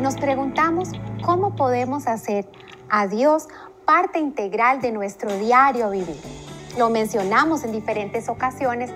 [0.00, 0.88] nos preguntamos
[1.24, 2.46] cómo podemos hacer
[2.88, 3.48] a Dios
[3.84, 6.20] parte integral de nuestro diario vivir.
[6.78, 8.90] Lo mencionamos en diferentes ocasiones,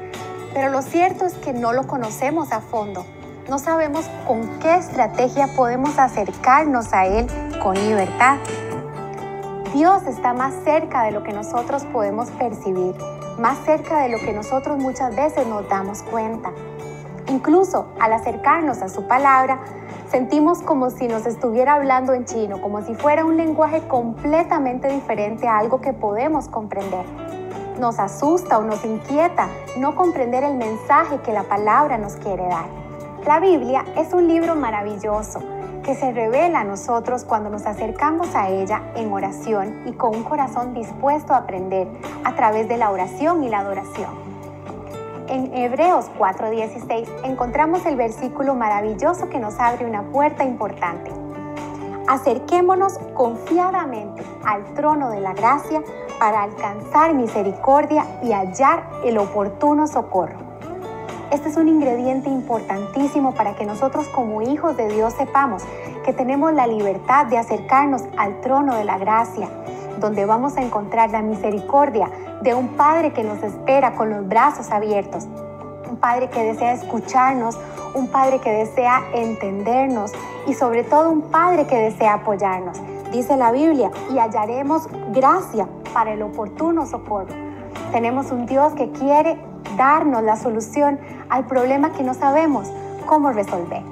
[0.54, 3.04] pero lo cierto es que no lo conocemos a fondo.
[3.48, 7.26] No sabemos con qué estrategia podemos acercarnos a Él
[7.62, 8.38] con libertad.
[9.74, 12.94] Dios está más cerca de lo que nosotros podemos percibir,
[13.38, 16.52] más cerca de lo que nosotros muchas veces nos damos cuenta.
[17.28, 19.58] Incluso al acercarnos a su palabra,
[20.10, 25.48] sentimos como si nos estuviera hablando en chino, como si fuera un lenguaje completamente diferente
[25.48, 27.04] a algo que podemos comprender.
[27.80, 32.66] Nos asusta o nos inquieta no comprender el mensaje que la palabra nos quiere dar.
[33.26, 35.40] La Biblia es un libro maravilloso
[35.82, 40.24] que se revela a nosotros cuando nos acercamos a ella en oración y con un
[40.24, 41.88] corazón dispuesto a aprender
[42.24, 44.23] a través de la oración y la adoración.
[45.26, 51.10] En Hebreos 4:16 encontramos el versículo maravilloso que nos abre una puerta importante.
[52.06, 55.82] Acerquémonos confiadamente al trono de la gracia
[56.18, 60.36] para alcanzar misericordia y hallar el oportuno socorro.
[61.30, 65.62] Este es un ingrediente importantísimo para que nosotros como hijos de Dios sepamos
[66.04, 69.48] que tenemos la libertad de acercarnos al trono de la gracia,
[69.98, 72.10] donde vamos a encontrar la misericordia
[72.42, 75.26] de un Padre que nos espera con los brazos abiertos,
[75.88, 77.58] un Padre que desea escucharnos,
[77.94, 80.12] un Padre que desea entendernos
[80.46, 82.80] y sobre todo un Padre que desea apoyarnos.
[83.12, 87.32] Dice la Biblia, y hallaremos gracia para el oportuno socorro.
[87.92, 89.38] Tenemos un Dios que quiere
[89.76, 92.70] darnos la solución al problema que no sabemos
[93.06, 93.82] cómo resolver.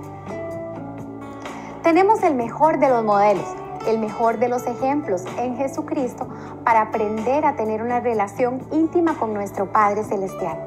[1.83, 3.47] Tenemos el mejor de los modelos,
[3.87, 6.27] el mejor de los ejemplos en Jesucristo
[6.65, 10.59] para aprender a tener una relación íntima con nuestro Padre Celestial.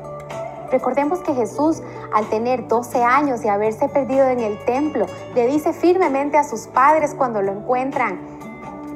[0.72, 1.82] Recordemos que Jesús,
[2.14, 6.68] al tener 12 años y haberse perdido en el templo, le dice firmemente a sus
[6.68, 8.20] padres cuando lo encuentran,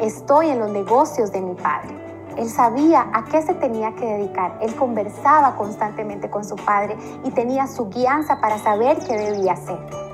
[0.02, 1.96] estoy en los negocios de mi Padre.
[2.38, 4.58] Él sabía a qué se tenía que dedicar.
[4.62, 10.09] Él conversaba constantemente con su Padre y tenía su guianza para saber qué debía hacer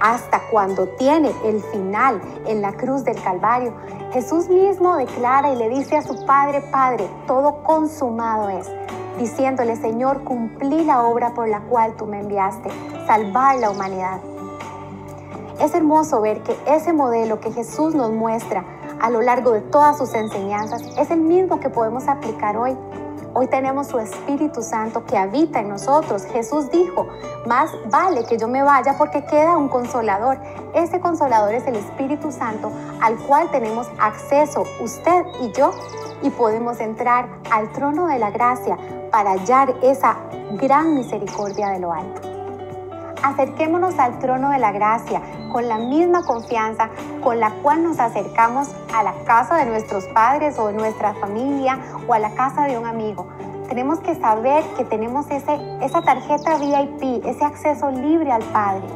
[0.00, 3.72] hasta cuando tiene el final en la cruz del Calvario,
[4.12, 8.70] Jesús mismo declara y le dice a su Padre, Padre, todo consumado es,
[9.18, 12.68] diciéndole, Señor, cumplí la obra por la cual tú me enviaste,
[13.06, 14.20] salvar la humanidad.
[15.60, 18.64] Es hermoso ver que ese modelo que Jesús nos muestra
[19.00, 22.76] a lo largo de todas sus enseñanzas es el mismo que podemos aplicar hoy
[23.38, 26.24] Hoy tenemos su Espíritu Santo que habita en nosotros.
[26.24, 27.06] Jesús dijo,
[27.46, 30.38] más vale que yo me vaya porque queda un consolador.
[30.72, 35.70] Ese consolador es el Espíritu Santo al cual tenemos acceso usted y yo
[36.22, 38.78] y podemos entrar al trono de la gracia
[39.12, 40.16] para hallar esa
[40.52, 42.35] gran misericordia de lo alto.
[43.22, 45.20] Acerquémonos al trono de la gracia
[45.52, 46.90] con la misma confianza
[47.22, 51.78] con la cual nos acercamos a la casa de nuestros padres o de nuestra familia
[52.06, 53.26] o a la casa de un amigo.
[53.68, 58.86] Tenemos que saber que tenemos ese, esa tarjeta VIP, ese acceso libre al Padre.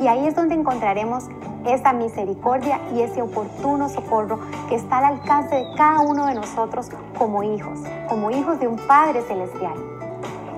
[0.00, 1.24] Y ahí es donde encontraremos
[1.66, 6.90] esa misericordia y ese oportuno socorro que está al alcance de cada uno de nosotros
[7.18, 9.95] como hijos, como hijos de un Padre celestial.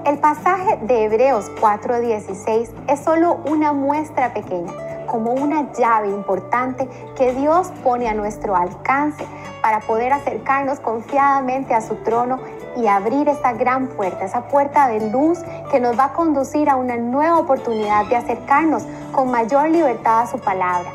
[0.04, 4.72] El pasaje de Hebreos 4:16 es solo una muestra pequeña,
[5.06, 9.26] como una llave importante que Dios pone a nuestro alcance
[9.60, 12.38] para poder acercarnos confiadamente a su trono
[12.76, 16.76] y abrir esta gran puerta, esa puerta de luz que nos va a conducir a
[16.76, 20.91] una nueva oportunidad de acercarnos con mayor libertad a su palabra.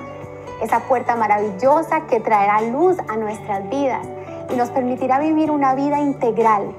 [0.61, 4.07] Esa puerta maravillosa que traerá luz a nuestras vidas
[4.49, 6.73] y nos permitirá vivir una vida integral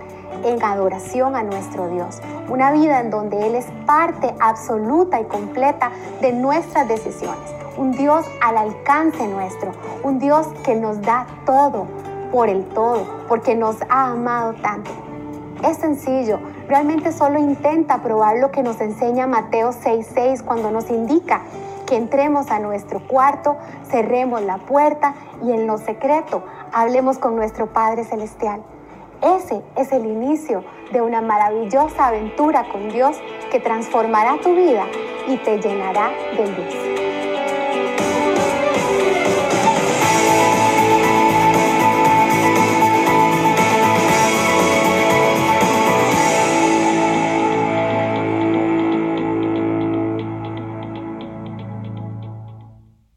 [0.45, 2.21] en adoración a nuestro Dios.
[2.49, 7.55] Una vida en donde Él es parte absoluta y completa de nuestras decisiones.
[7.77, 9.73] Un Dios al alcance nuestro.
[10.03, 11.87] Un Dios que nos da todo
[12.31, 14.91] por el todo, porque nos ha amado tanto.
[15.65, 16.39] Es sencillo,
[16.69, 21.43] realmente solo intenta probar lo que nos enseña Mateo 6:6 cuando nos indica
[21.87, 23.57] que entremos a nuestro cuarto,
[23.91, 26.43] cerremos la puerta y en lo secreto
[26.73, 28.63] hablemos con nuestro Padre Celestial.
[29.23, 33.17] Ese es el inicio de una maravillosa aventura con Dios
[33.51, 34.85] que transformará tu vida
[35.27, 36.94] y te llenará de luz.